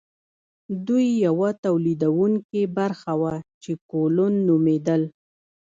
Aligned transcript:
دوی 0.87 1.07
یوه 1.25 1.49
تولیدونکې 1.63 2.61
برخه 2.77 3.13
وه 3.21 3.35
چې 3.63 3.71
کولون 3.91 4.33
نومیدل. 4.47 5.01